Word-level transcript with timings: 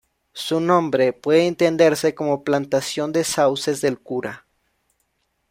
Su 0.33 0.59
nombre 0.59 1.13
puede 1.13 1.45
entenderse 1.45 2.15
como 2.15 2.43
"plantación 2.43 3.11
de 3.11 3.23
sauces 3.23 3.81
del 3.81 3.99
cura". 3.99 4.47